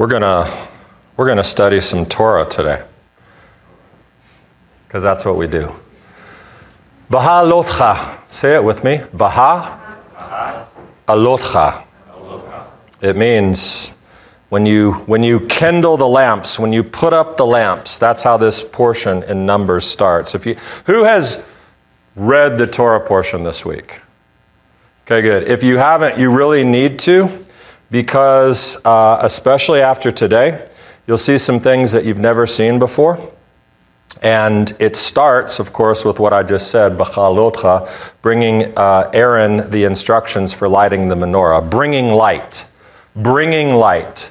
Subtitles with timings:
[0.00, 0.50] We're going to
[1.18, 2.82] we're to study some Torah today.
[4.88, 5.74] Because that's what we do.
[7.10, 8.18] Beha'alotcha.
[8.30, 9.02] Say it with me.
[9.12, 9.78] Baha
[11.06, 11.84] alotcha.
[13.02, 13.90] It means
[14.48, 17.98] when you when you kindle the lamps, when you put up the lamps.
[17.98, 20.34] That's how this portion in Numbers starts.
[20.34, 20.54] If you
[20.86, 21.44] who has
[22.16, 24.00] read the Torah portion this week?
[25.04, 25.46] Okay, good.
[25.46, 27.28] If you haven't, you really need to
[27.90, 30.66] because, uh, especially after today,
[31.06, 33.18] you'll see some things that you've never seen before.
[34.22, 39.84] And it starts, of course, with what I just said, Beha'alotcha, bringing uh, Aaron the
[39.84, 42.66] instructions for lighting the menorah, bringing light,
[43.16, 44.30] bringing light.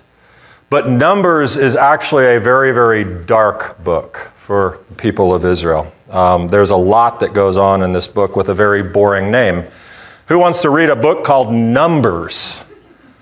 [0.69, 5.91] But Numbers is actually a very, very dark book for the people of Israel.
[6.11, 9.66] Um, there's a lot that goes on in this book with a very boring name.
[10.27, 12.63] Who wants to read a book called Numbers?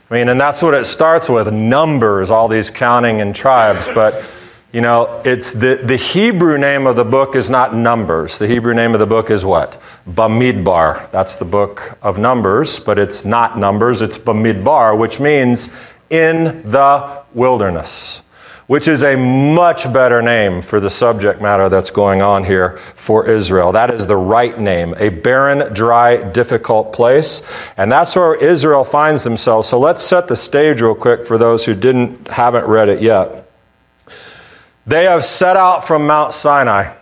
[0.09, 3.89] I mean, and that's what it starts with numbers, all these counting and tribes.
[3.89, 4.23] But,
[4.71, 8.37] you know, it's the, the Hebrew name of the book is not Numbers.
[8.37, 9.81] The Hebrew name of the book is what?
[10.09, 11.11] Bamidbar.
[11.11, 15.75] That's the book of Numbers, but it's not Numbers, it's Bamidbar, which means
[16.09, 18.23] in the wilderness
[18.67, 23.27] which is a much better name for the subject matter that's going on here for
[23.27, 23.71] Israel.
[23.71, 27.41] That is the right name, a barren, dry, difficult place.
[27.77, 29.69] And that's where Israel finds themselves.
[29.69, 33.49] So let's set the stage real quick for those who didn't haven't read it yet.
[34.85, 36.93] They have set out from Mount Sinai.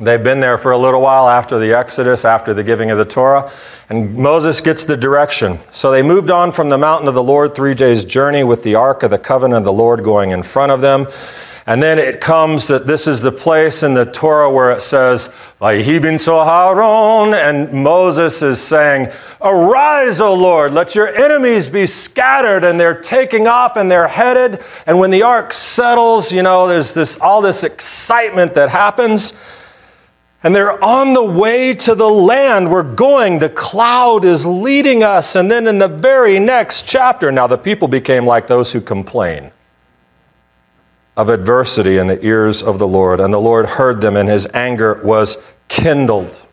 [0.00, 3.04] They've been there for a little while after the Exodus, after the giving of the
[3.04, 3.50] Torah,
[3.88, 5.58] and Moses gets the direction.
[5.70, 8.74] So they moved on from the mountain of the Lord, three days' journey with the
[8.74, 11.06] Ark of the Covenant of the Lord going in front of them.
[11.66, 15.28] And then it comes that this is the place in the Torah where it says,
[15.60, 19.08] Vayibin Soharon, and Moses is saying,
[19.40, 24.62] Arise, O Lord, let your enemies be scattered, and they're taking off and they're headed.
[24.86, 29.32] And when the ark settles, you know, there's this all this excitement that happens.
[30.44, 32.70] And they're on the way to the land.
[32.70, 33.38] We're going.
[33.38, 35.36] The cloud is leading us.
[35.36, 39.50] And then in the very next chapter, now the people became like those who complain
[41.16, 43.20] of adversity in the ears of the Lord.
[43.20, 46.46] And the Lord heard them, and his anger was kindled.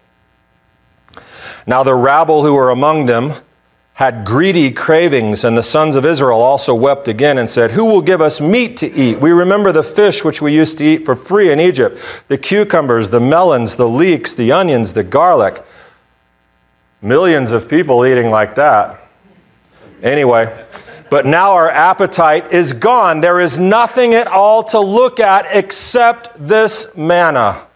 [1.67, 3.33] Now the rabble who were among them,
[3.93, 8.01] had greedy cravings, and the sons of Israel also wept again and said, Who will
[8.01, 9.19] give us meat to eat?
[9.19, 13.09] We remember the fish which we used to eat for free in Egypt the cucumbers,
[13.09, 15.63] the melons, the leeks, the onions, the garlic.
[17.01, 18.99] Millions of people eating like that.
[20.01, 20.65] Anyway,
[21.09, 23.21] but now our appetite is gone.
[23.21, 27.67] There is nothing at all to look at except this manna.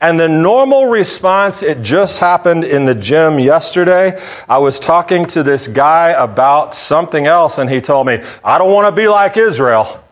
[0.00, 4.20] And the normal response, it just happened in the gym yesterday.
[4.48, 8.72] I was talking to this guy about something else, and he told me, I don't
[8.72, 10.04] want to be like Israel.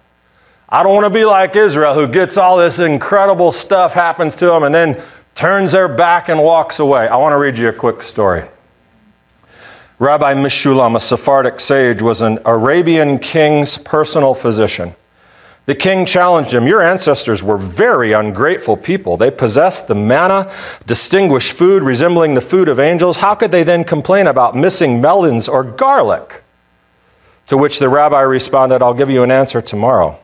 [0.69, 4.47] I don't want to be like Israel, who gets all this incredible stuff happens to
[4.47, 5.01] them and then
[5.35, 7.07] turns their back and walks away.
[7.07, 8.43] I want to read you a quick story.
[10.01, 14.95] Rabbi Meshulam, a Sephardic sage, was an Arabian king's personal physician.
[15.67, 19.17] The king challenged him, Your ancestors were very ungrateful people.
[19.17, 20.51] They possessed the manna,
[20.87, 23.17] distinguished food resembling the food of angels.
[23.17, 26.45] How could they then complain about missing melons or garlic?
[27.49, 30.19] To which the rabbi responded, I'll give you an answer tomorrow.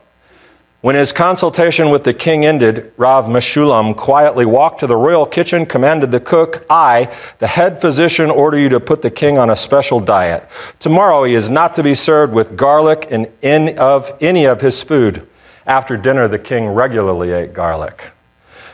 [0.79, 5.65] When his consultation with the king ended, Rav Meshulam quietly walked to the royal kitchen,
[5.65, 9.55] commanded the cook, I, the head physician, order you to put the king on a
[9.55, 10.45] special diet.
[10.79, 14.83] Tomorrow he is not to be served with garlic in any of, any of his
[14.83, 15.25] food.
[15.65, 18.11] After dinner, the king regularly ate garlic.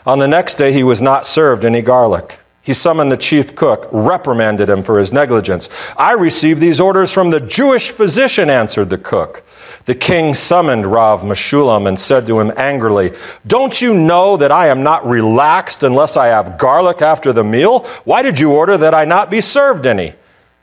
[0.05, 2.39] On the next day, he was not served any garlic.
[2.61, 5.69] He summoned the chief cook, reprimanded him for his negligence.
[5.97, 9.43] I received these orders from the Jewish physician, answered the cook.
[9.85, 13.11] The king summoned Rav Meshulam and said to him angrily,
[13.47, 17.85] Don't you know that I am not relaxed unless I have garlic after the meal?
[18.03, 20.13] Why did you order that I not be served any?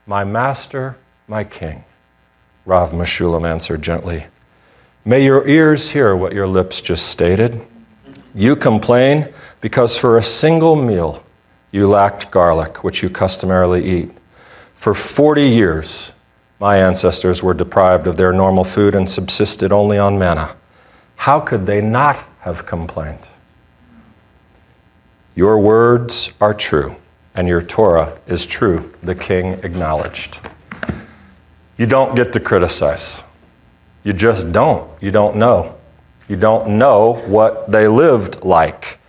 [0.07, 1.85] My master, my king,
[2.67, 4.27] Rav Meshulam answered gently.
[5.09, 7.65] May your ears hear what your lips just stated.
[8.35, 11.25] You complain because for a single meal
[11.71, 14.11] you lacked garlic, which you customarily eat.
[14.75, 16.13] For 40 years,
[16.59, 20.57] my ancestors were deprived of their normal food and subsisted only on manna.
[21.15, 23.29] How could they not have complained?
[25.37, 26.97] Your words are true,
[27.37, 30.41] and your Torah is true, the king acknowledged.
[31.79, 33.23] You don't get to criticize.
[34.07, 34.89] You just don't.
[35.03, 35.77] You don't know.
[36.29, 39.01] You don't know what they lived like.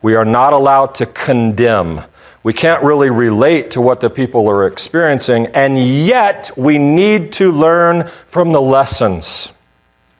[0.00, 2.02] We are not allowed to condemn.
[2.44, 7.50] We can't really relate to what the people are experiencing, and yet we need to
[7.50, 9.54] learn from the lessons.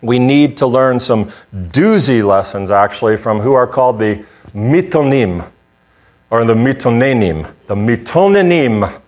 [0.02, 5.48] we need to learn some doozy lessons actually from who are called the mitonim
[6.30, 7.52] or the mitonenim.
[7.68, 9.00] The mitonenim,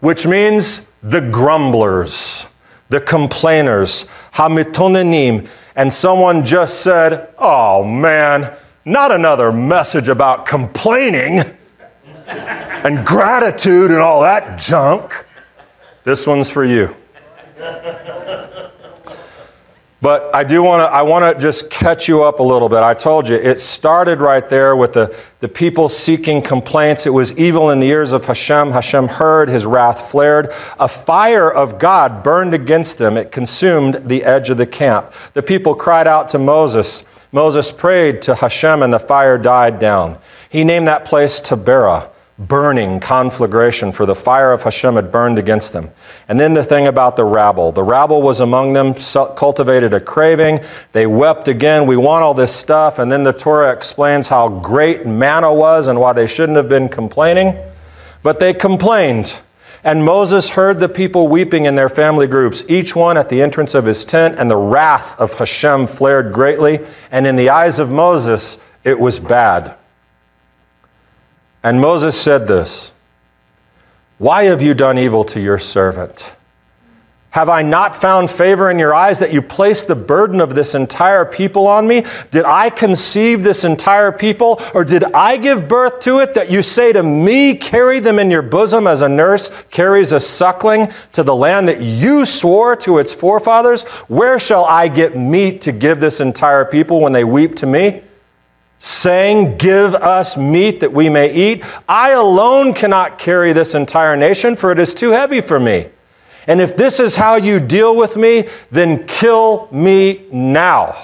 [0.00, 2.48] which means the grumblers,
[2.90, 4.06] the complainers.
[4.32, 5.48] Hamitonenim.
[5.76, 11.40] And someone just said, Oh man, not another message about complaining
[12.26, 15.26] and gratitude and all that junk.
[16.04, 16.94] This one's for you.
[20.02, 22.78] But I do want to I want to just catch you up a little bit.
[22.78, 27.06] I told you it started right there with the, the people seeking complaints.
[27.06, 28.70] It was evil in the ears of Hashem.
[28.70, 30.52] Hashem heard, his wrath flared.
[30.78, 33.18] A fire of God burned against them.
[33.18, 35.12] It consumed the edge of the camp.
[35.34, 37.04] The people cried out to Moses.
[37.30, 40.18] Moses prayed to Hashem and the fire died down.
[40.48, 42.08] He named that place Taberah
[42.48, 45.90] burning conflagration, for the fire of Hashem had burned against them.
[46.26, 47.70] And then the thing about the rabble.
[47.70, 50.60] The rabble was among them, cultivated a craving.
[50.92, 51.86] They wept again.
[51.86, 52.98] We want all this stuff.
[52.98, 56.88] And then the Torah explains how great manna was and why they shouldn't have been
[56.88, 57.56] complaining.
[58.22, 59.42] But they complained.
[59.84, 63.74] And Moses heard the people weeping in their family groups, each one at the entrance
[63.74, 66.80] of his tent, and the wrath of Hashem flared greatly.
[67.10, 69.76] And in the eyes of Moses, it was bad.
[71.62, 72.92] And Moses said this
[74.18, 76.36] Why have you done evil to your servant?
[77.30, 80.74] Have I not found favor in your eyes that you place the burden of this
[80.74, 82.04] entire people on me?
[82.32, 86.60] Did I conceive this entire people, or did I give birth to it that you
[86.60, 91.22] say to me, Carry them in your bosom as a nurse carries a suckling to
[91.22, 93.84] the land that you swore to its forefathers?
[94.08, 98.02] Where shall I get meat to give this entire people when they weep to me?
[98.80, 101.64] Saying, Give us meat that we may eat.
[101.88, 105.86] I alone cannot carry this entire nation, for it is too heavy for me.
[106.48, 110.96] And if this is how you deal with me, then kill me now,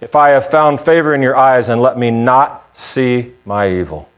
[0.00, 4.08] if I have found favor in your eyes, and let me not see my evil.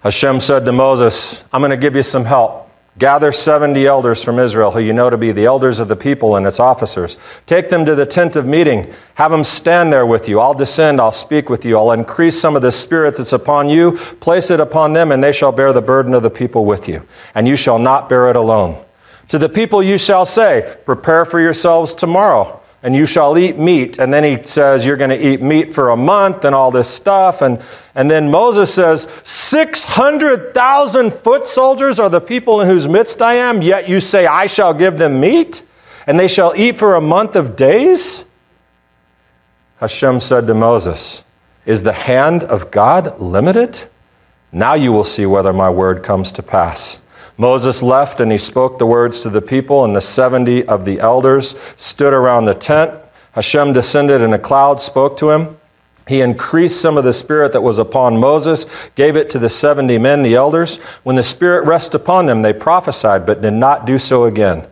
[0.00, 2.67] Hashem said to Moses, I'm going to give you some help.
[2.98, 6.34] Gather 70 elders from Israel, who you know to be the elders of the people
[6.34, 7.16] and its officers.
[7.46, 8.92] Take them to the tent of meeting.
[9.14, 10.40] Have them stand there with you.
[10.40, 11.78] I'll descend, I'll speak with you.
[11.78, 15.30] I'll increase some of the spirit that's upon you, place it upon them, and they
[15.30, 17.06] shall bear the burden of the people with you.
[17.36, 18.84] And you shall not bear it alone.
[19.28, 23.98] To the people you shall say, Prepare for yourselves tomorrow and you shall eat meat.
[23.98, 26.88] And then he says, You're going to eat meat for a month and all this
[26.88, 27.42] stuff.
[27.42, 27.60] And,
[27.94, 33.60] and then Moses says, 600,000 foot soldiers are the people in whose midst I am,
[33.62, 35.62] yet you say, I shall give them meat,
[36.06, 38.24] and they shall eat for a month of days?
[39.78, 41.24] Hashem said to Moses,
[41.66, 43.84] Is the hand of God limited?
[44.52, 47.00] Now you will see whether my word comes to pass.
[47.38, 50.98] Moses left and he spoke the words to the people, and the 70 of the
[50.98, 52.92] elders stood around the tent.
[53.32, 55.56] Hashem descended in a cloud, spoke to him.
[56.08, 59.98] He increased some of the spirit that was upon Moses, gave it to the 70
[59.98, 60.76] men, the elders.
[61.04, 64.66] When the spirit rested upon them, they prophesied, but did not do so again.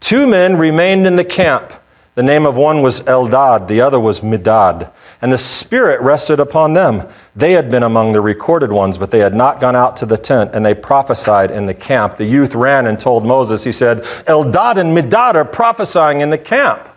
[0.00, 1.72] Two men remained in the camp.
[2.16, 4.90] The name of one was Eldad, the other was Medad.
[5.22, 7.08] And the Spirit rested upon them.
[7.36, 10.16] They had been among the recorded ones, but they had not gone out to the
[10.16, 12.16] tent, and they prophesied in the camp.
[12.16, 16.38] The youth ran and told Moses, he said, Eldad and Medad are prophesying in the
[16.38, 16.88] camp.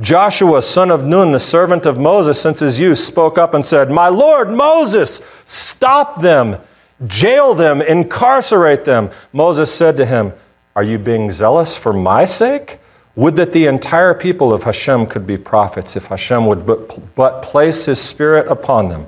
[0.00, 3.90] Joshua, son of Nun, the servant of Moses since his youth, spoke up and said,
[3.90, 6.58] My Lord Moses, stop them,
[7.06, 9.10] jail them, incarcerate them.
[9.32, 10.32] Moses said to him,
[10.74, 12.80] Are you being zealous for my sake?
[13.16, 17.42] Would that the entire people of Hashem could be prophets if Hashem would but, but
[17.42, 19.06] place his spirit upon them.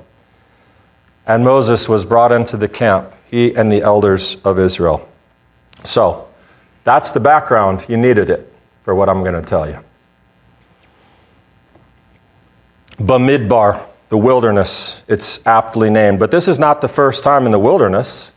[1.25, 5.07] And Moses was brought into the camp, he and the elders of Israel.
[5.83, 6.27] So,
[6.85, 7.85] that's the background.
[7.89, 9.83] You needed it for what I'm going to tell you.
[12.97, 16.17] Bamidbar, the wilderness, it's aptly named.
[16.17, 18.31] But this is not the first time in the wilderness.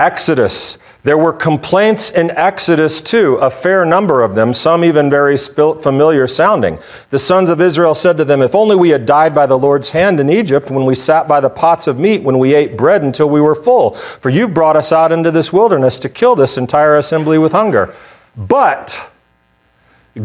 [0.00, 5.38] Exodus there were complaints in Exodus too, a fair number of them, some even very
[5.38, 6.78] familiar sounding.
[7.08, 9.88] The sons of Israel said to them, If only we had died by the Lord's
[9.88, 13.02] hand in Egypt when we sat by the pots of meat, when we ate bread
[13.02, 13.94] until we were full.
[13.94, 17.94] For you've brought us out into this wilderness to kill this entire assembly with hunger.
[18.36, 19.10] But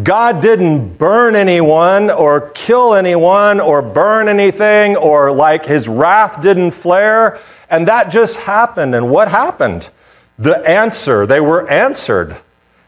[0.04, 6.72] God didn't burn anyone or kill anyone or burn anything or like his wrath didn't
[6.72, 7.40] flare.
[7.70, 8.96] And that just happened.
[8.96, 9.90] And what happened?
[10.38, 12.36] the answer, they were answered.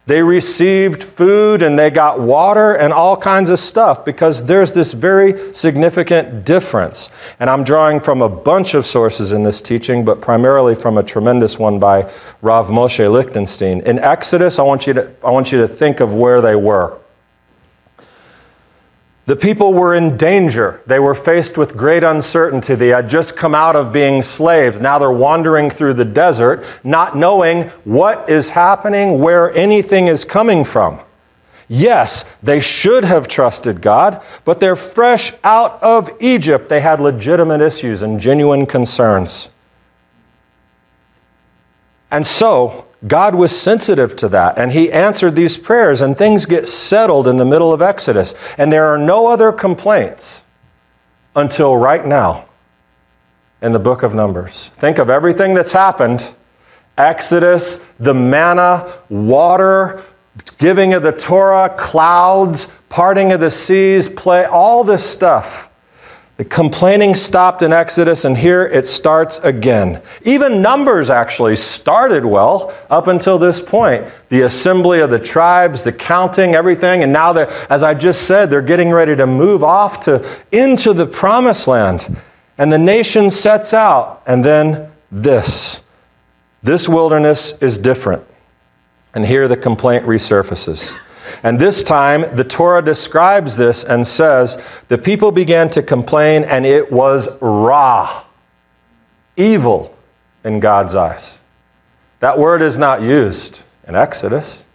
[0.05, 4.93] They received food and they got water and all kinds of stuff because there's this
[4.93, 7.09] very significant difference.
[7.41, 11.03] And I'm drawing from a bunch of sources in this teaching, but primarily from a
[11.03, 12.09] tremendous one by
[12.41, 13.81] Rav Moshe Lichtenstein.
[13.81, 16.97] In Exodus, I want you to, I want you to think of where they were.
[19.27, 20.81] The people were in danger.
[20.87, 22.75] They were faced with great uncertainty.
[22.75, 24.79] They had just come out of being slaves.
[24.79, 30.63] Now they're wandering through the desert, not knowing what is happening, where anything is coming
[30.63, 31.01] from.
[31.67, 36.69] Yes, they should have trusted God, but they're fresh out of Egypt.
[36.69, 39.49] They had legitimate issues and genuine concerns.
[42.09, 46.67] And so, God was sensitive to that, and He answered these prayers, and things get
[46.67, 48.33] settled in the middle of Exodus.
[48.57, 50.43] And there are no other complaints
[51.35, 52.47] until right now
[53.61, 54.69] in the book of Numbers.
[54.69, 56.27] Think of everything that's happened
[56.97, 60.03] Exodus, the manna, water,
[60.57, 65.66] giving of the Torah, clouds, parting of the seas, play, all this stuff.
[66.37, 70.03] The complaining stopped in Exodus, and here it starts again.
[70.21, 74.05] Even Numbers actually started well up until this point.
[74.29, 78.51] The assembly of the tribes, the counting, everything, and now they're, as I just said,
[78.51, 82.21] they're getting ready to move off to into the promised land.
[82.59, 85.81] And the nation sets out, and then this.
[86.61, 88.23] This wilderness is different.
[89.15, 90.95] And here the complaint resurfaces.
[91.43, 96.65] And this time, the Torah describes this and says, The people began to complain, and
[96.65, 98.25] it was ra,
[99.35, 99.97] evil
[100.43, 101.41] in God's eyes.
[102.19, 104.65] That word is not used in Exodus.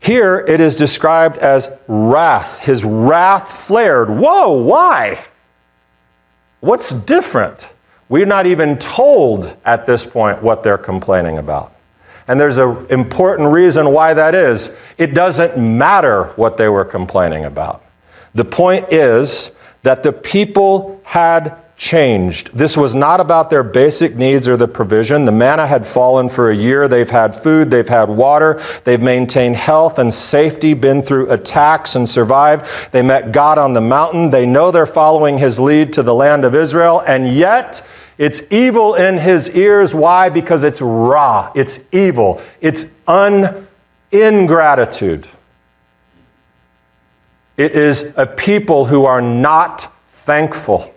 [0.00, 2.60] Here it is described as wrath.
[2.60, 4.10] His wrath flared.
[4.10, 5.24] Whoa, why?
[6.60, 7.74] What's different?
[8.08, 11.74] We're not even told at this point what they're complaining about.
[12.28, 14.76] And there's an important reason why that is.
[14.98, 17.84] It doesn't matter what they were complaining about.
[18.34, 22.52] The point is that the people had changed.
[22.54, 25.24] This was not about their basic needs or the provision.
[25.24, 26.88] The manna had fallen for a year.
[26.88, 32.06] They've had food, they've had water, they've maintained health and safety, been through attacks and
[32.06, 32.66] survived.
[32.90, 34.28] They met God on the mountain.
[34.28, 37.86] They know they're following his lead to the land of Israel, and yet
[38.18, 39.94] it's evil in his ears.
[39.94, 40.28] Why?
[40.28, 42.42] Because it's raw, It's evil.
[42.60, 43.68] It's un
[44.10, 45.26] ingratitude.
[47.56, 50.94] It is a people who are not thankful.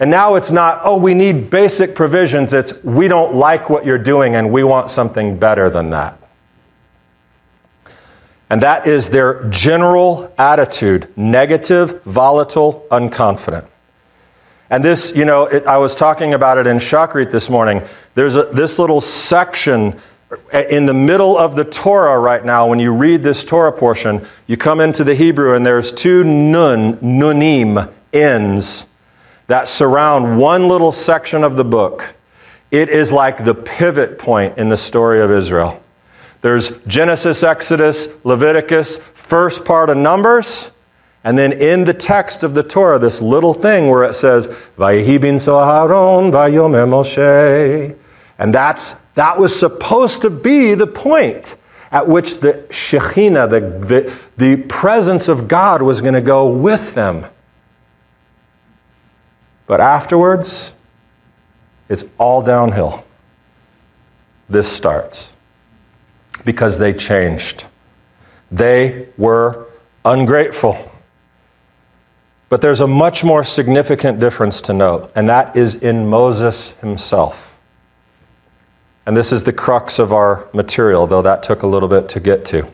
[0.00, 2.52] And now it's not, oh, we need basic provisions.
[2.52, 6.18] It's, we don't like what you're doing and we want something better than that.
[8.50, 13.66] And that is their general attitude negative, volatile, unconfident.
[14.72, 17.82] And this, you know, it, I was talking about it in Shacharit this morning.
[18.14, 20.00] There's a, this little section
[20.70, 22.66] in the middle of the Torah right now.
[22.66, 26.96] When you read this Torah portion, you come into the Hebrew and there's two nun,
[26.96, 28.86] nunim, ends
[29.46, 32.14] that surround one little section of the book.
[32.70, 35.82] It is like the pivot point in the story of Israel.
[36.40, 40.70] There's Genesis, Exodus, Leviticus, first part of Numbers,
[41.24, 45.18] and then in the text of the Torah, this little thing where it says, Vayehi
[45.18, 47.96] Soharon, Vayomer Moshe.
[48.38, 51.56] And that's, that was supposed to be the point
[51.92, 56.94] at which the Shekhinah, the, the, the presence of God, was going to go with
[56.94, 57.26] them.
[59.66, 60.74] But afterwards,
[61.88, 63.04] it's all downhill.
[64.48, 65.34] This starts
[66.44, 67.66] because they changed.
[68.50, 69.66] They were
[70.04, 70.91] ungrateful.
[72.52, 77.58] But there's a much more significant difference to note, and that is in Moses himself.
[79.06, 82.20] And this is the crux of our material, though that took a little bit to
[82.20, 82.70] get to.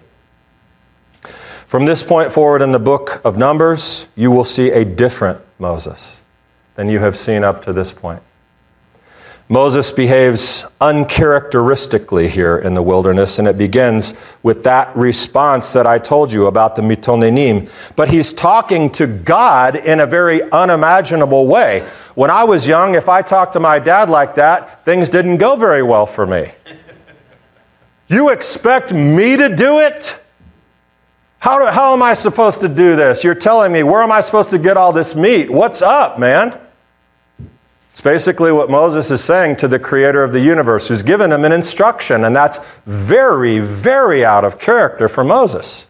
[1.69, 6.23] From this point forward in the book of Numbers, you will see a different Moses
[6.75, 8.21] than you have seen up to this point.
[9.51, 14.13] Moses behaves uncharacteristically here in the wilderness, and it begins
[14.43, 17.71] with that response that I told you about the mitonenim.
[17.97, 21.89] But he's talking to God in a very unimaginable way.
[22.15, 25.57] When I was young, if I talked to my dad like that, things didn't go
[25.57, 26.51] very well for me.
[28.09, 30.21] you expect me to do it?
[31.39, 33.25] How, do, how am I supposed to do this?
[33.25, 35.51] You're telling me, where am I supposed to get all this meat?
[35.51, 36.68] What's up, man?
[37.99, 41.45] It's basically what Moses is saying to the creator of the universe, who's given him
[41.45, 45.89] an instruction, and that's very, very out of character for Moses.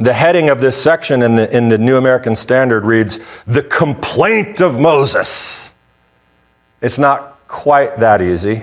[0.00, 4.60] The heading of this section in the, in the New American Standard reads, The Complaint
[4.60, 5.72] of Moses.
[6.80, 8.62] It's not quite that easy.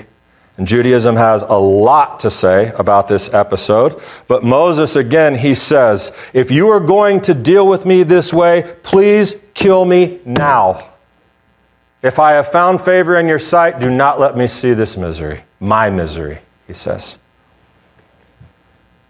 [0.57, 4.03] And Judaism has a lot to say about this episode.
[4.27, 8.75] But Moses, again, he says, If you are going to deal with me this way,
[8.83, 10.89] please kill me now.
[12.01, 15.43] If I have found favor in your sight, do not let me see this misery,
[15.59, 17.17] my misery, he says.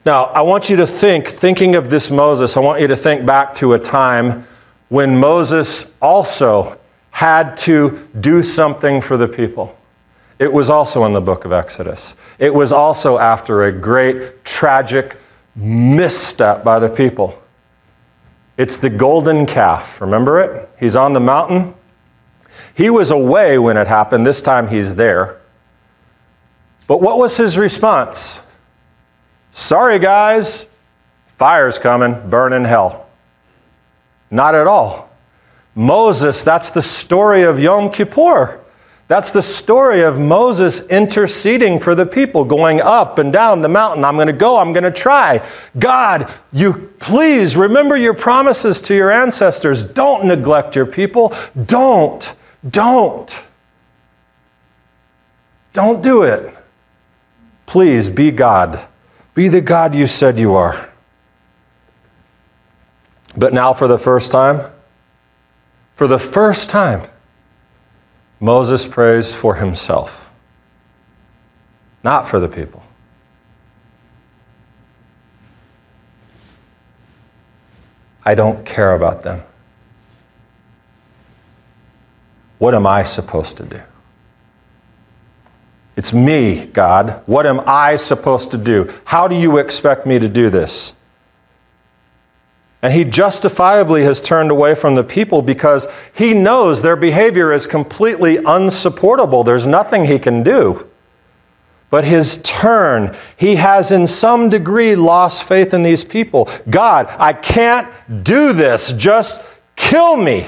[0.06, 3.28] Now, I want you to think, thinking of this Moses, I want you to think
[3.28, 4.48] back to a time
[4.88, 6.80] when Moses also
[7.12, 9.78] had to do something for the people.
[10.40, 12.16] It was also in the book of Exodus.
[12.40, 15.18] It was also after a great, tragic
[15.56, 17.40] misstep by the people.
[18.60, 20.02] It's the golden calf.
[20.02, 20.70] Remember it?
[20.78, 21.74] He's on the mountain.
[22.76, 24.28] He was away when it happened.
[24.28, 25.40] This time he's there.
[26.86, 28.42] But what was his response?
[29.52, 30.68] Sorry, guys,
[31.28, 33.08] fire's coming, burn in hell.
[34.30, 35.10] Not at all.
[35.74, 38.60] Moses, that's the story of Yom Kippur.
[39.10, 44.06] That's the story of Moses interceding for the people, going up and down the mountain.
[44.06, 45.44] I'm going to go, I'm going to try.
[45.80, 49.82] God, you please remember your promises to your ancestors.
[49.82, 51.34] Don't neglect your people.
[51.66, 52.36] Don't.
[52.70, 53.50] Don't.
[55.74, 56.56] Don't do it.
[57.66, 58.80] Please be God.
[59.34, 60.88] Be the God you said you are.
[63.36, 64.70] But now, for the first time,
[65.96, 67.10] for the first time,
[68.40, 70.32] Moses prays for himself,
[72.04, 72.84] not for the people.
[78.26, 79.42] I don't care about them.
[82.60, 83.82] What am I supposed to do?
[85.96, 87.24] It's me, God.
[87.26, 88.94] What am I supposed to do?
[89.04, 90.94] How do you expect me to do this?
[92.82, 97.68] And he justifiably has turned away from the people because he knows their behavior is
[97.68, 99.44] completely unsupportable.
[99.44, 100.88] There's nothing he can do.
[101.90, 106.48] But his turn, he has in some degree lost faith in these people.
[106.70, 107.92] God, I can't
[108.24, 108.94] do this.
[108.94, 109.42] Just
[109.76, 110.46] kill me.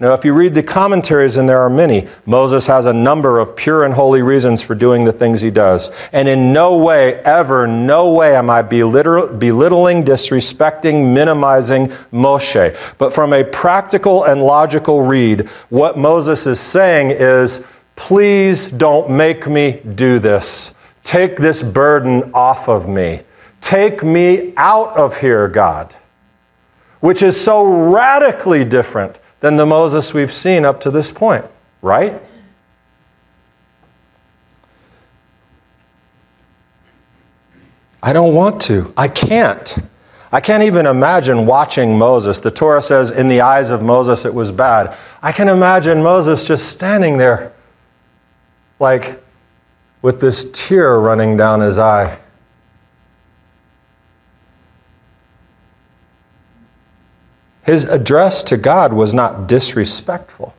[0.00, 3.54] Now, if you read the commentaries, and there are many, Moses has a number of
[3.54, 5.90] pure and holy reasons for doing the things he does.
[6.12, 12.74] And in no way, ever, no way am I belittling, disrespecting, minimizing Moshe.
[12.96, 19.46] But from a practical and logical read, what Moses is saying is, please don't make
[19.46, 20.74] me do this.
[21.04, 23.20] Take this burden off of me.
[23.60, 25.94] Take me out of here, God.
[27.00, 31.44] Which is so radically different than the Moses we've seen up to this point,
[31.82, 32.20] right?
[38.02, 38.92] I don't want to.
[38.96, 39.76] I can't.
[40.32, 42.38] I can't even imagine watching Moses.
[42.38, 44.96] The Torah says, in the eyes of Moses, it was bad.
[45.22, 47.52] I can imagine Moses just standing there,
[48.78, 49.22] like
[50.02, 52.16] with this tear running down his eye.
[57.70, 60.56] His address to God was not disrespectful.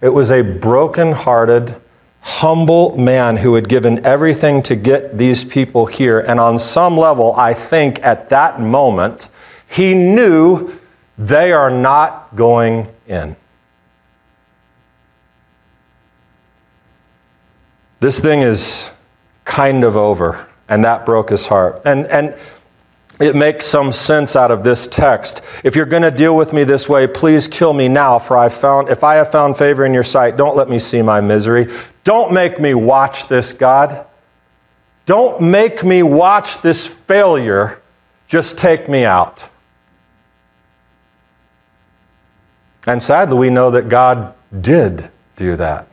[0.00, 1.74] It was a broken-hearted,
[2.20, 6.20] humble man who had given everything to get these people here.
[6.20, 9.28] And on some level, I think at that moment,
[9.66, 10.78] he knew
[11.18, 13.34] they are not going in.
[17.98, 18.92] This thing is
[19.44, 20.46] kind of over.
[20.68, 21.82] And that broke his heart.
[21.84, 22.36] And, and
[23.20, 25.42] it makes some sense out of this text.
[25.62, 28.48] If you're going to deal with me this way, please kill me now, for I
[28.48, 31.72] found, if I have found favor in your sight, don't let me see my misery.
[32.02, 34.06] Don't make me watch this, God.
[35.06, 37.80] Don't make me watch this failure.
[38.26, 39.48] Just take me out.
[42.86, 45.86] And sadly, we know that God did do that.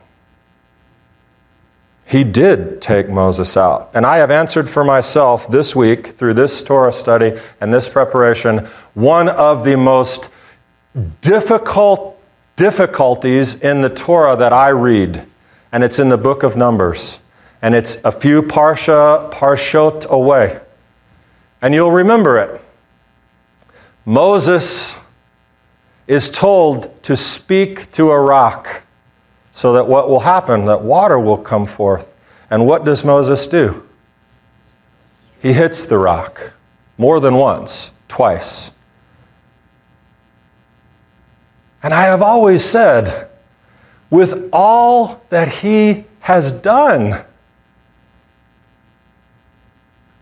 [2.11, 3.89] He did take Moses out.
[3.93, 8.67] And I have answered for myself this week through this Torah study and this preparation
[8.95, 10.27] one of the most
[11.21, 12.21] difficult
[12.57, 15.25] difficulties in the Torah that I read.
[15.71, 17.21] And it's in the book of Numbers.
[17.61, 20.59] And it's a few parsha, parshot away.
[21.61, 22.61] And you'll remember it.
[24.03, 24.99] Moses
[26.07, 28.83] is told to speak to a rock
[29.51, 30.65] so that what will happen?
[30.65, 32.15] That water will come forth.
[32.49, 33.87] And what does Moses do?
[35.41, 36.53] He hits the rock
[36.97, 38.71] more than once, twice.
[41.83, 43.29] And I have always said,
[44.09, 47.25] with all that he has done,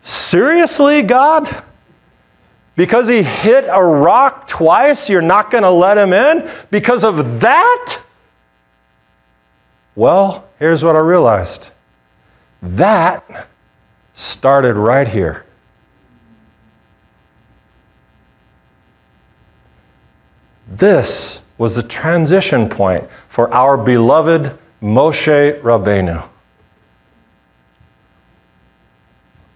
[0.01, 1.63] seriously, God?
[2.75, 6.49] Because he hit a rock twice, you're not going to let him in?
[6.71, 8.03] Because of that?
[9.95, 11.71] Well, here's what I realized
[12.61, 13.47] that
[14.13, 15.45] started right here.
[20.67, 26.27] This was the transition point for our beloved Moshe Rabbeinu.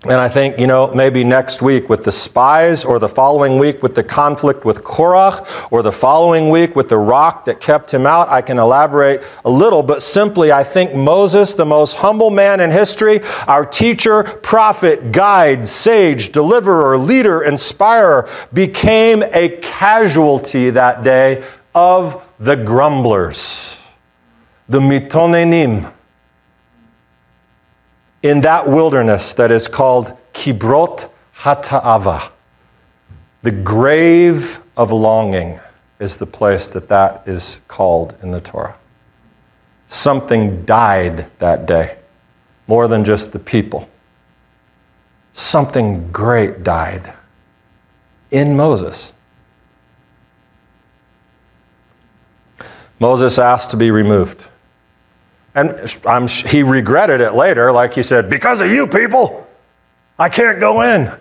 [0.05, 3.81] And I think, you know, maybe next week with the spies, or the following week
[3.81, 8.05] with the conflict with Korach, or the following week with the rock that kept him
[8.05, 9.81] out, I can elaborate a little.
[9.81, 15.65] But simply, I think Moses, the most humble man in history, our teacher, prophet, guide,
[15.65, 23.81] sage, deliverer, leader, inspirer, became a casualty that day of the grumblers,
[24.67, 25.92] the mitonenim
[28.23, 32.31] in that wilderness that is called Kibrot Hata'ava.
[33.43, 35.59] The grave of longing
[35.99, 38.75] is the place that that is called in the Torah.
[39.89, 41.97] Something died that day,
[42.67, 43.89] more than just the people.
[45.33, 47.13] Something great died
[48.31, 49.13] in Moses.
[52.99, 54.47] Moses asked to be removed.
[55.55, 59.47] And I'm, he regretted it later, like he said, because of you people,
[60.17, 61.11] I can't go in.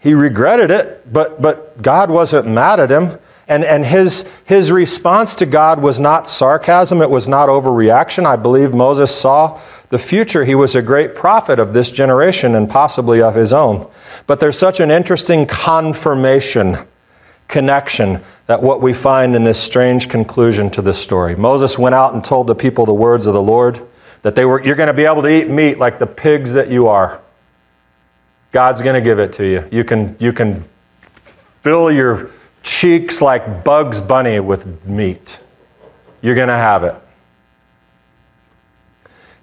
[0.00, 3.18] He regretted it, but, but God wasn't mad at him.
[3.48, 8.26] And, and his, his response to God was not sarcasm, it was not overreaction.
[8.26, 10.44] I believe Moses saw the future.
[10.44, 13.90] He was a great prophet of this generation and possibly of his own.
[14.26, 16.76] But there's such an interesting confirmation
[17.48, 21.34] connection that what we find in this strange conclusion to this story.
[21.34, 23.80] Moses went out and told the people the words of the Lord
[24.22, 26.70] that they were you're going to be able to eat meat like the pigs that
[26.70, 27.20] you are.
[28.52, 29.66] God's going to give it to you.
[29.70, 30.64] You can you can
[31.62, 32.30] fill your
[32.62, 35.40] cheeks like Bugs Bunny with meat.
[36.20, 36.94] You're going to have it.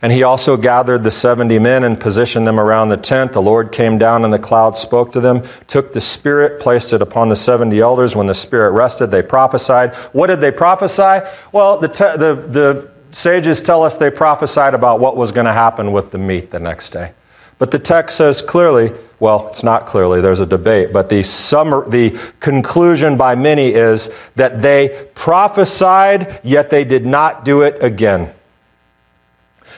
[0.02, 3.34] And he also gathered the 70 men and positioned them around the tent.
[3.34, 7.02] The Lord came down in the cloud, spoke to them, took the Spirit, placed it
[7.02, 8.16] upon the 70 elders.
[8.16, 9.96] When the Spirit rested, they prophesied.
[10.14, 11.26] What did they prophesy?
[11.52, 15.54] Well, the, te- the, the sages tell us they prophesied about what was going to
[15.54, 17.14] happen with the meat the next day.
[17.58, 21.88] But the text says clearly, well, it's not clearly, there's a debate, but the, summer,
[21.88, 28.34] the conclusion by many is that they prophesied, yet they did not do it again.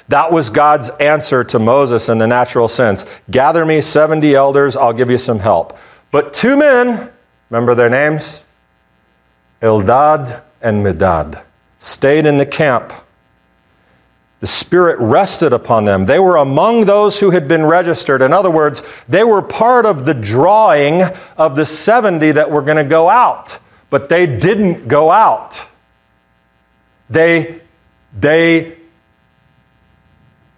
[0.09, 3.05] That was God's answer to Moses in the natural sense.
[3.29, 5.77] Gather me 70 elders, I'll give you some help.
[6.11, 7.11] But two men,
[7.49, 8.45] remember their names?
[9.61, 11.43] Eldad and Medad,
[11.79, 12.93] stayed in the camp.
[14.39, 16.05] The Spirit rested upon them.
[16.05, 18.21] They were among those who had been registered.
[18.21, 21.01] In other words, they were part of the drawing
[21.37, 23.57] of the 70 that were going to go out,
[23.89, 25.65] but they didn't go out.
[27.09, 27.61] They,
[28.17, 28.76] they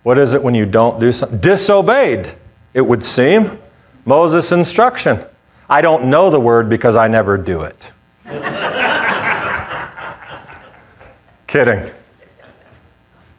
[0.09, 1.37] what is it when you don't do something?
[1.37, 2.33] Disobeyed,
[2.73, 3.59] it would seem.
[4.05, 5.23] Moses' instruction.
[5.69, 7.91] I don't know the word because I never do it.
[11.45, 11.87] kidding.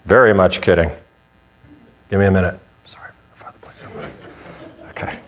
[0.04, 0.92] Very much kidding.
[2.08, 2.60] Give me a minute.
[2.84, 3.82] Sorry, Father, please.
[4.90, 5.18] Okay.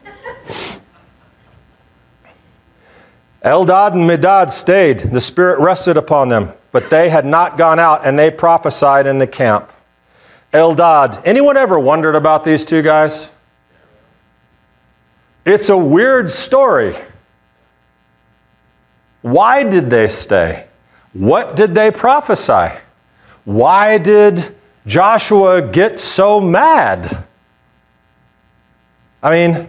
[3.45, 5.01] Eldad and Medad stayed.
[5.01, 9.19] The Spirit rested upon them, but they had not gone out, and they prophesied in
[9.19, 9.73] the camp.
[10.53, 11.23] Eldad.
[11.25, 13.31] Anyone ever wondered about these two guys?
[15.45, 16.95] It's a weird story.
[19.23, 20.67] Why did they stay?
[21.13, 22.79] What did they prophesy?
[23.45, 24.55] Why did
[24.87, 27.25] Joshua get so mad?
[29.23, 29.69] I mean,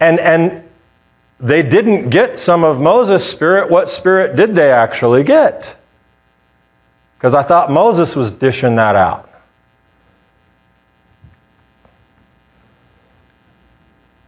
[0.00, 0.68] and and
[1.38, 3.70] they didn't get some of Moses' spirit.
[3.70, 5.76] What spirit did they actually get?
[7.18, 9.31] Because I thought Moses was dishing that out.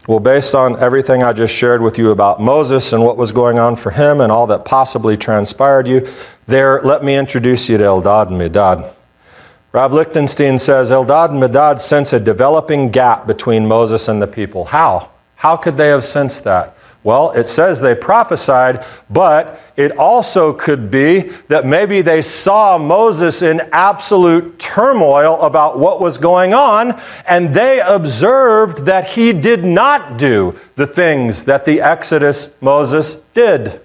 [0.06, 3.58] Well, based on everything I just shared with you about Moses and what was going
[3.58, 6.06] on for him and all that possibly transpired you,
[6.46, 8.92] there, let me introduce you to Eldad and Medad.
[9.72, 14.66] Rav Lichtenstein says Eldad and Medad sense a developing gap between Moses and the people.
[14.66, 15.10] How?
[15.36, 16.76] How could they have sensed that?
[17.04, 23.42] Well, it says they prophesied, but it also could be that maybe they saw Moses
[23.42, 30.16] in absolute turmoil about what was going on, and they observed that he did not
[30.16, 33.82] do the things that the Exodus Moses did.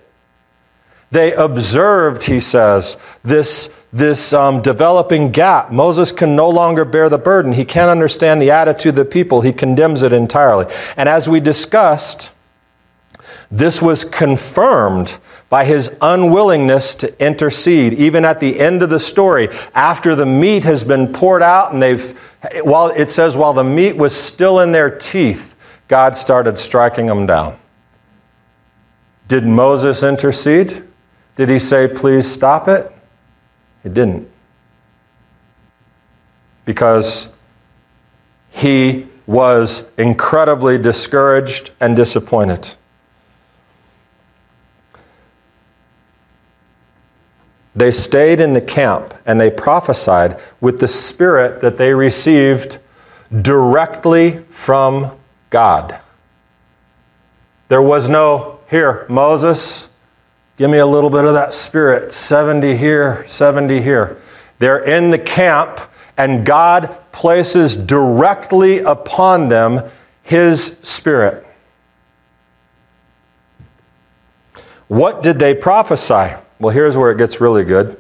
[1.11, 5.71] They observed, he says, this, this um, developing gap.
[5.71, 7.51] Moses can no longer bear the burden.
[7.51, 9.41] He can't understand the attitude of the people.
[9.41, 10.67] He condemns it entirely.
[10.95, 12.31] And as we discussed,
[13.51, 15.17] this was confirmed
[15.49, 17.93] by his unwillingness to intercede.
[17.93, 21.81] Even at the end of the story, after the meat has been poured out and
[21.81, 22.11] they've,
[22.63, 25.55] while it says, while the meat was still in their teeth,
[25.87, 27.57] God started striking them down.
[29.27, 30.83] Did Moses intercede?
[31.35, 32.91] Did he say, please stop it?
[33.81, 34.29] He didn't.
[36.65, 37.33] Because
[38.51, 42.75] he was incredibly discouraged and disappointed.
[47.79, 52.77] They stayed in the camp and they prophesied with the spirit that they received
[53.41, 55.17] directly from
[55.49, 55.97] God.
[57.69, 59.87] There was no, here, Moses,
[60.57, 64.17] give me a little bit of that spirit, 70 here, 70 here.
[64.57, 65.79] They're in the camp
[66.17, 69.89] and God places directly upon them
[70.23, 71.47] His Spirit.
[74.89, 76.35] What did they prophesy?
[76.59, 77.97] Well, here's where it gets really good.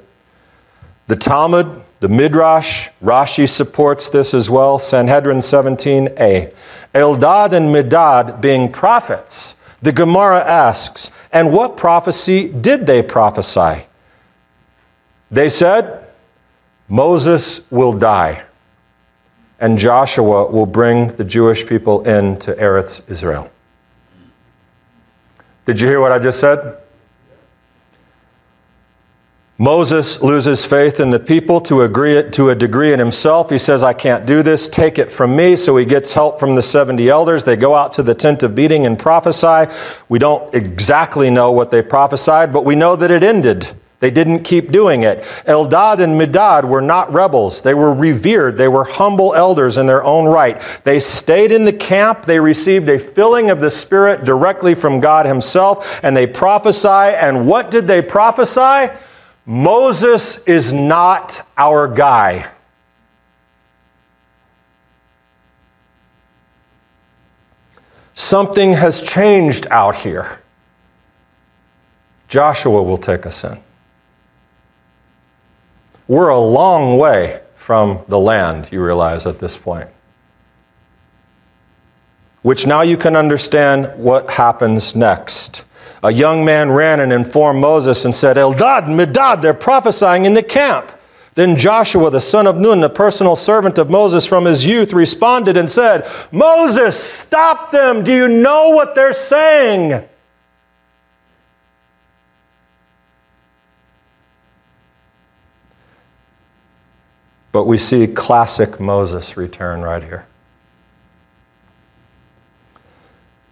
[1.07, 6.53] The Talmud, the Midrash, Rashi supports this as well, Sanhedrin 17a.
[6.93, 13.85] Eldad and Medad being prophets, the Gemara asks, and what prophecy did they prophesy?
[15.31, 16.05] They said,
[16.89, 18.43] Moses will die,
[19.59, 23.49] and Joshua will bring the Jewish people into Eretz Israel.
[25.65, 26.78] Did you hear what I just said?
[29.61, 33.49] Moses loses faith in the people to, agree, to a degree in himself.
[33.49, 34.69] He says, I can't do this.
[34.69, 35.57] Take it from me.
[35.57, 37.43] So he gets help from the 70 elders.
[37.43, 39.69] They go out to the tent of meeting and prophesy.
[40.07, 43.67] We don't exactly know what they prophesied, but we know that it ended.
[43.99, 45.23] They didn't keep doing it.
[45.45, 47.61] Eldad and Medad were not rebels.
[47.61, 48.57] They were revered.
[48.57, 50.61] They were humble elders in their own right.
[50.85, 52.23] They stayed in the camp.
[52.23, 56.87] They received a filling of the Spirit directly from God Himself, and they prophesy.
[56.87, 58.97] And what did they prophesy?
[59.49, 62.47] Moses is not our guy.
[68.13, 70.39] Something has changed out here.
[72.27, 73.57] Joshua will take us in.
[76.07, 79.89] We're a long way from the land, you realize at this point.
[82.43, 85.65] Which now you can understand what happens next.
[86.03, 90.43] A young man ran and informed Moses and said, Eldad, Medad, they're prophesying in the
[90.43, 90.91] camp.
[91.35, 95.57] Then Joshua, the son of Nun, the personal servant of Moses from his youth, responded
[95.57, 98.03] and said, Moses, stop them.
[98.03, 100.07] Do you know what they're saying?
[107.51, 110.27] But we see classic Moses return right here.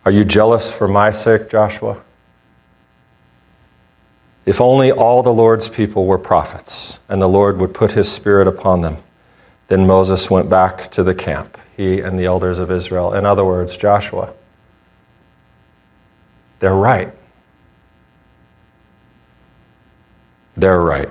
[0.06, 2.04] Are you jealous for my sake, Joshua?
[4.48, 8.48] If only all the Lord's people were prophets and the Lord would put his spirit
[8.48, 8.96] upon them.
[9.68, 13.14] Then Moses went back to the camp, he and the elders of Israel.
[13.14, 14.34] In other words, Joshua.
[16.60, 17.14] They're right.
[20.56, 21.10] They're right.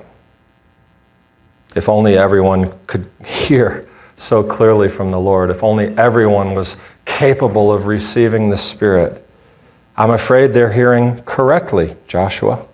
[1.77, 7.71] If only everyone could hear so clearly from the Lord, if only everyone was capable
[7.71, 9.29] of receiving the Spirit.
[9.95, 12.67] I'm afraid they're hearing correctly, Joshua.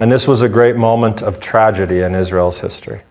[0.00, 3.02] And this was a great moment of tragedy in Israel's history.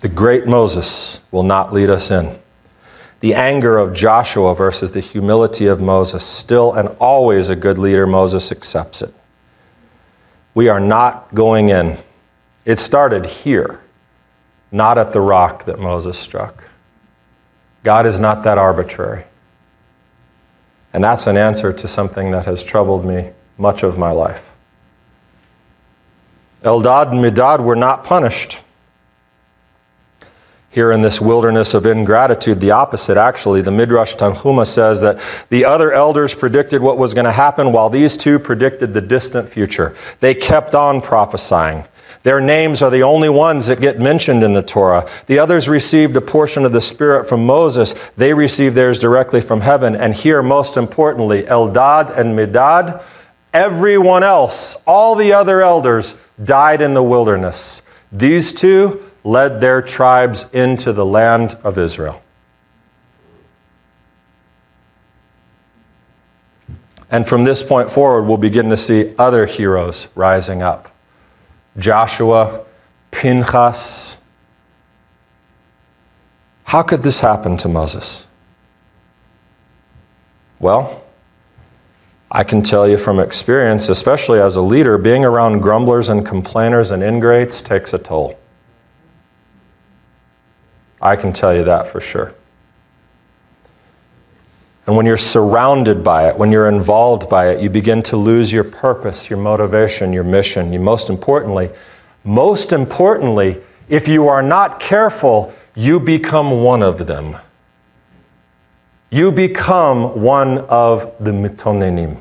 [0.00, 2.36] The great Moses will not lead us in.
[3.20, 8.04] The anger of Joshua versus the humility of Moses, still and always a good leader,
[8.04, 9.14] Moses accepts it.
[10.54, 11.96] We are not going in.
[12.64, 13.80] It started here,
[14.72, 16.68] not at the rock that Moses struck.
[17.84, 19.24] God is not that arbitrary.
[20.92, 24.52] And that's an answer to something that has troubled me much of my life.
[26.62, 28.60] Eldad and Medad were not punished.
[30.70, 33.62] Here in this wilderness of ingratitude, the opposite actually.
[33.62, 37.88] The Midrash Tanhuma says that the other elders predicted what was going to happen while
[37.88, 39.96] these two predicted the distant future.
[40.20, 41.84] They kept on prophesying.
[42.24, 45.08] Their names are the only ones that get mentioned in the Torah.
[45.28, 47.92] The others received a portion of the Spirit from Moses.
[48.16, 49.94] They received theirs directly from heaven.
[49.94, 53.02] And here, most importantly, Eldad and Medad
[53.56, 57.80] Everyone else, all the other elders, died in the wilderness.
[58.12, 62.22] These two led their tribes into the land of Israel.
[67.10, 70.94] And from this point forward, we'll begin to see other heroes rising up
[71.78, 72.62] Joshua,
[73.10, 74.18] Pinchas.
[76.64, 78.26] How could this happen to Moses?
[80.58, 81.05] Well,
[82.30, 86.90] I can tell you from experience, especially as a leader, being around grumblers and complainers
[86.90, 88.38] and ingrates takes a toll.
[91.00, 92.34] I can tell you that for sure.
[94.86, 98.52] And when you're surrounded by it, when you're involved by it, you begin to lose
[98.52, 100.72] your purpose, your motivation, your mission.
[100.72, 101.70] You most importantly,
[102.24, 107.36] most importantly, if you are not careful, you become one of them.
[109.16, 112.20] You become one of the mitonenim.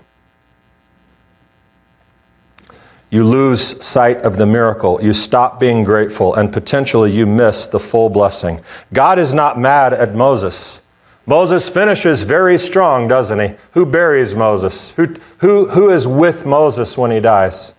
[3.09, 5.03] You lose sight of the miracle.
[5.03, 8.61] You stop being grateful, and potentially you miss the full blessing.
[8.93, 10.79] God is not mad at Moses.
[11.25, 13.55] Moses finishes very strong, doesn't he?
[13.71, 14.91] Who buries Moses?
[14.91, 17.75] Who, who, who is with Moses when he dies?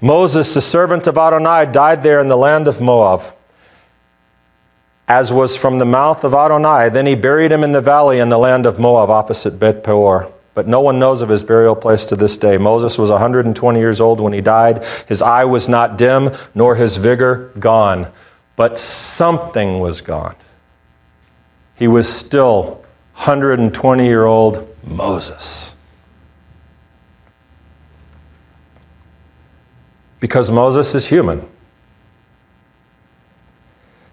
[0.00, 3.34] Moses, the servant of Adonai, died there in the land of Moab,
[5.10, 6.88] as was from the mouth of Adonai.
[6.88, 10.32] Then he buried him in the valley in the land of Moab, opposite Beth Peor.
[10.54, 12.58] But no one knows of his burial place to this day.
[12.58, 14.84] Moses was 120 years old when he died.
[15.08, 18.10] His eye was not dim, nor his vigor gone
[18.60, 20.36] but something was gone.
[21.76, 25.74] He was still 120 year old Moses.
[30.20, 31.48] Because Moses is human.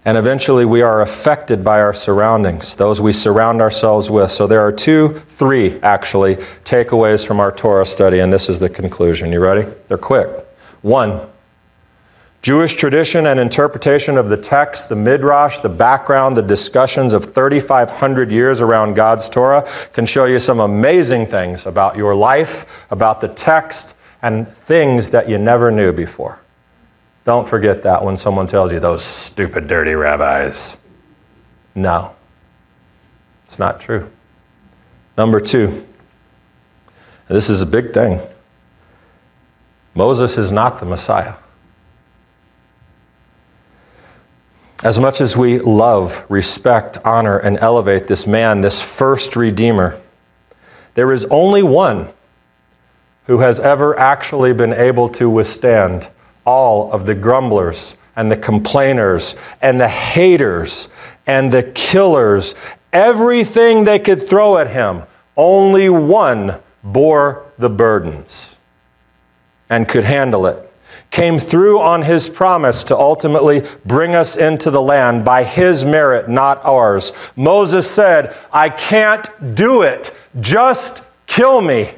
[0.07, 4.31] And eventually we are affected by our surroundings, those we surround ourselves with.
[4.31, 8.69] So there are two, three actually, takeaways from our Torah study, and this is the
[8.69, 9.33] conclusion.
[9.33, 9.69] You ready?
[9.89, 10.29] They're quick.
[10.81, 11.27] One,
[12.41, 18.31] Jewish tradition and interpretation of the text, the midrash, the background, the discussions of 3,500
[18.31, 23.27] years around God's Torah can show you some amazing things about your life, about the
[23.27, 26.39] text, and things that you never knew before.
[27.27, 30.77] Don't forget that when someone tells you those stupid, dirty rabbis.
[31.75, 32.15] No,
[33.43, 34.09] it's not true.
[35.17, 35.85] Number two,
[37.27, 38.21] this is a big thing
[39.93, 41.33] Moses is not the Messiah.
[44.85, 49.99] As much as we love, respect, honor, and elevate this man, this first Redeemer,
[50.93, 52.07] there is only one
[53.25, 56.09] who has ever actually been able to withstand
[56.47, 60.87] all of the grumblers and the complainers and the haters
[61.27, 62.55] and the killers,
[62.93, 65.03] everything they could throw at him.
[65.35, 68.57] Only one bore the burdens
[69.69, 70.63] and could handle it
[71.09, 76.29] came through on his promise to ultimately bring us into the land by his merit,
[76.29, 77.13] not ours.
[77.35, 81.93] Moses said, I can't do it, just kill me.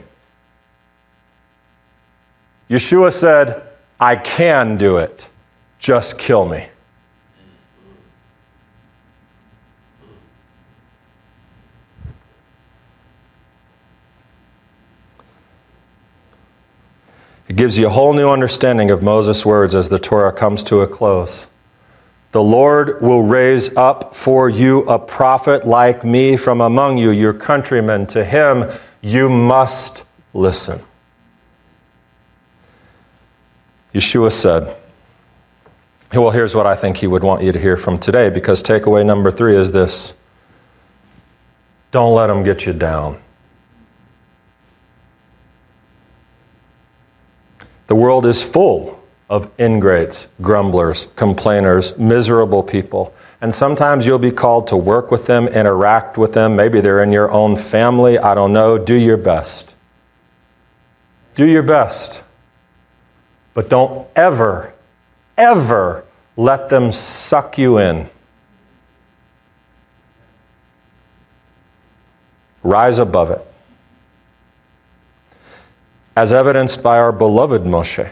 [2.70, 3.69] Yeshua said,
[4.00, 5.30] I can do it,
[5.78, 6.68] just kill me.
[17.50, 20.82] It gives you a whole new understanding of Moses' words as the Torah comes to
[20.82, 21.48] a close.
[22.32, 27.34] The Lord will raise up for you a prophet like me from among you, your
[27.34, 28.06] countrymen.
[28.08, 28.70] To him
[29.02, 30.80] you must listen.
[33.94, 34.76] Yeshua said,
[36.14, 39.06] Well, here's what I think he would want you to hear from today, because takeaway
[39.06, 40.14] number three is this
[41.92, 43.20] don't let them get you down.
[47.88, 53.14] The world is full of ingrates, grumblers, complainers, miserable people.
[53.42, 56.56] And sometimes you'll be called to work with them, interact with them.
[56.56, 58.20] Maybe they're in your own family.
[58.20, 58.78] I don't know.
[58.78, 59.76] Do your best.
[61.34, 62.24] Do your best.
[63.60, 64.74] But don't ever,
[65.38, 66.06] ever
[66.38, 68.10] let them suck you in.
[72.64, 73.46] Rise above it
[76.16, 78.10] as evidenced by our beloved Moshe.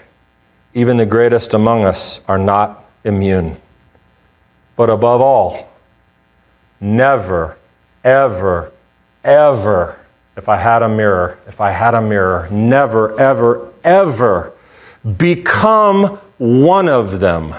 [0.73, 3.55] Even the greatest among us are not immune.
[4.75, 5.71] But above all,
[6.81, 7.57] never,
[8.03, 8.73] ever,
[9.23, 9.97] ever,
[10.35, 14.51] if I had a mirror, if I had a mirror, never, ever, ever
[15.17, 17.55] become one of them.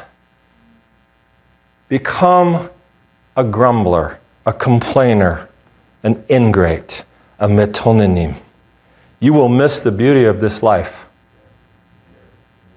[1.88, 2.68] Become
[3.36, 5.48] a grumbler, a complainer,
[6.02, 7.04] an ingrate,
[7.38, 8.36] a mitonen
[9.20, 11.08] you will miss the beauty of this life.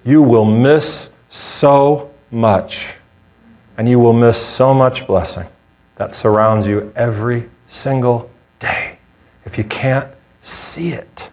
[0.03, 2.97] You will miss so much,
[3.77, 5.47] and you will miss so much blessing
[5.95, 8.97] that surrounds you every single day
[9.45, 10.07] if you can't
[10.41, 11.30] see it.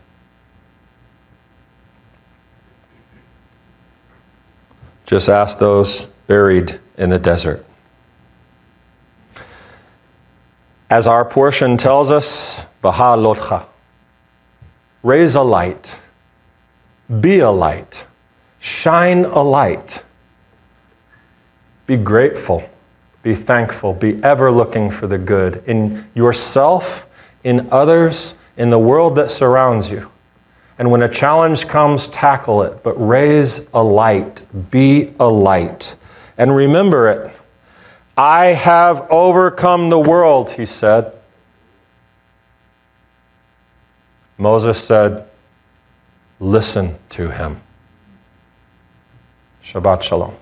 [5.09, 7.65] Just ask those buried in the desert.
[10.91, 13.65] As our portion tells us, Beha'alotcha.
[15.03, 15.99] Raise a light.
[17.21, 18.07] Be a light.
[18.59, 20.05] Shine a light.
[21.87, 22.69] Be grateful.
[23.23, 23.95] Be thankful.
[23.95, 27.09] Be ever looking for the good in yourself,
[27.45, 30.11] in others, in the world that surrounds you.
[30.79, 34.47] And when a challenge comes, tackle it, but raise a light.
[34.71, 35.97] Be a light.
[36.37, 37.33] And remember it.
[38.17, 41.13] I have overcome the world, he said.
[44.39, 45.29] Moses said,
[46.41, 47.61] Listen to him.
[49.63, 50.35] Shabbat Shalom.